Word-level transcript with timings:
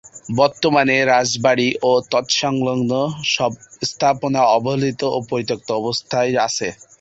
বর্তমানে 0.31 0.95
রাজবাড়ি 1.07 1.67
ও 1.83 2.01
তৎসংলগ্ন 2.11 2.91
সব 3.31 3.51
স্থাপনা 3.83 4.41
অবহেলিত 4.55 5.01
ও 5.09 5.27
পরিত্যক্ত 5.29 5.67
অবস্থায় 5.81 6.31
আছে। 6.47 6.67